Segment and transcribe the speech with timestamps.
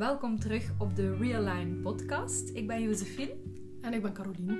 [0.00, 2.48] Welkom terug op de Realign podcast.
[2.48, 3.36] Ik ben Josephine.
[3.80, 4.58] En ik ben Caroline.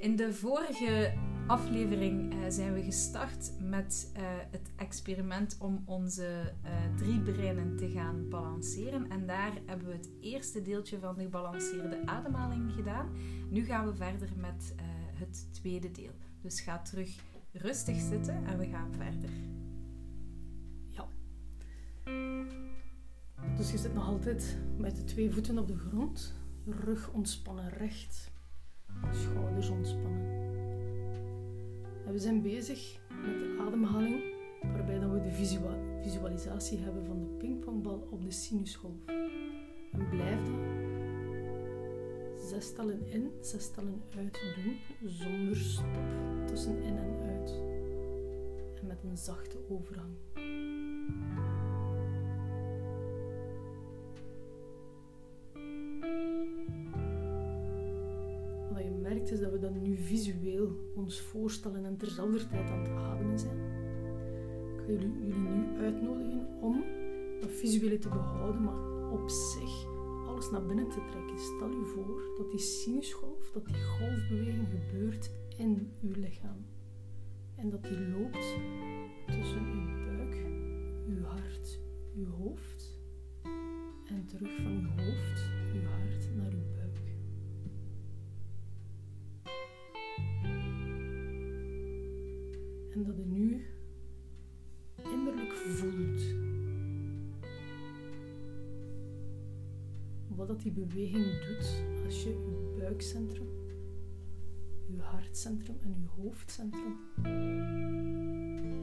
[0.00, 1.14] In de vorige
[1.46, 7.88] aflevering uh, zijn we gestart met uh, het experiment om onze uh, drie breinen te
[7.90, 9.10] gaan balanceren.
[9.10, 13.12] En daar hebben we het eerste deeltje van de gebalanceerde ademhaling gedaan.
[13.50, 14.74] Nu gaan we verder met
[15.14, 16.12] het tweede deel.
[16.42, 17.18] Dus ga terug
[17.52, 19.30] rustig zitten en we gaan verder.
[23.70, 26.34] Dus je zit nog altijd met de twee voeten op de grond,
[26.66, 28.30] rug ontspannen recht,
[29.10, 30.26] schouders ontspannen.
[32.06, 34.22] En we zijn bezig met de ademhaling,
[34.62, 35.32] waarbij dan we de
[36.02, 39.04] visualisatie hebben van de pingpongbal op de sinusgolf.
[39.92, 40.40] En blijf
[42.48, 44.76] zes tellen in, zes tellen uit doen,
[45.10, 47.50] zonder stop tussen in en uit.
[48.80, 50.14] En met een zachte overgang.
[59.10, 63.58] Is dat we dan nu visueel ons voorstellen en terzelfde tijd aan het ademen zijn.
[64.74, 66.84] Ik jullie, jullie nu uitnodigen om
[67.40, 69.86] dat visuele te behouden, maar op zich
[70.26, 71.38] alles naar binnen te trekken.
[71.38, 76.66] Stel je voor dat die sinusgolf, dat die golfbeweging gebeurt in uw lichaam.
[77.56, 78.54] En dat die loopt
[79.26, 80.36] tussen uw buik,
[81.08, 81.80] uw hart,
[82.16, 83.00] uw hoofd.
[84.04, 86.79] En terug van uw hoofd, uw hart naar uw buik.
[92.92, 93.66] En dat je nu
[94.96, 96.22] innerlijk voelt
[100.40, 103.48] wat dat die beweging doet als je je buikcentrum,
[104.86, 106.96] je hartcentrum en je hoofdcentrum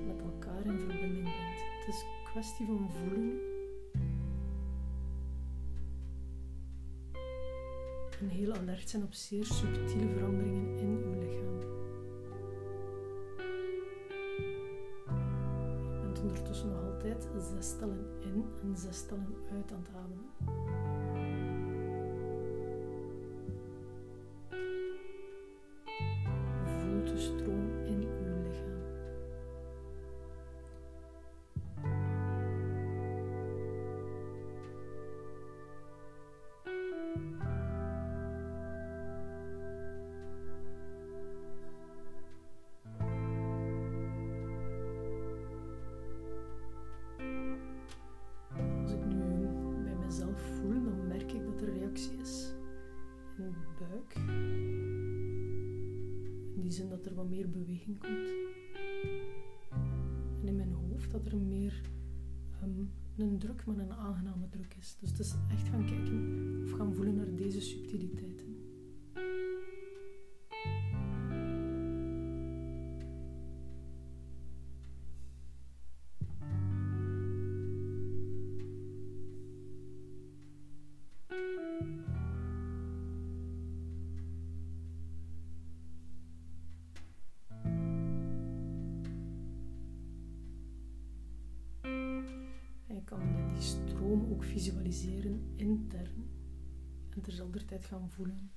[0.07, 1.61] met elkaar in verbinding brengt.
[1.79, 3.39] Het is een kwestie van voelen.
[8.19, 10.86] En heel alert zijn op zeer subtiele veranderingen in
[17.37, 21.16] nog altijd zes tellen in en zes tellen uit aan het ademen.
[56.65, 58.29] Zin dat er wat meer beweging komt.
[60.41, 61.81] En in mijn hoofd dat er meer
[62.63, 64.97] um, een druk, maar een aangename druk is.
[64.99, 68.56] Dus het is echt gaan kijken of gaan voelen naar deze subtiliteiten.
[93.59, 96.29] Stroom ook visualiseren intern
[97.09, 98.51] en terzelfde tijd gaan voelen.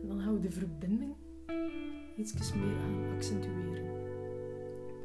[0.00, 1.14] En dan gaan we de verbinding
[2.16, 3.86] iets meer gaan accentueren.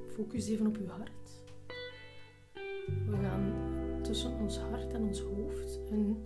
[0.07, 1.43] Focus even op uw hart.
[2.85, 3.53] We gaan
[4.01, 6.17] tussen ons hart en ons hoofd een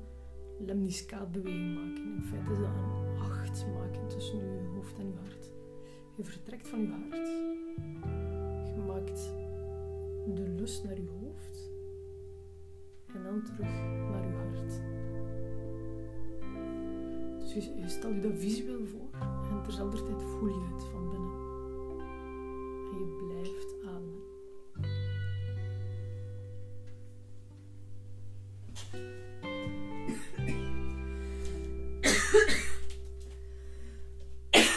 [0.60, 2.16] lemniscaatbeweging maken.
[2.16, 5.52] In feite is dat een acht maken tussen je hoofd en je hart.
[6.16, 7.28] Je vertrekt van je hart.
[8.76, 9.32] Je maakt
[10.36, 11.72] de lust naar je hoofd.
[13.14, 13.70] En dan terug
[14.10, 14.82] naar je hart.
[17.40, 19.10] Dus je, stelt je dat visueel voor
[19.52, 21.32] en terzelfde tijd voel je het van binnen.
[22.92, 23.79] En je blijft.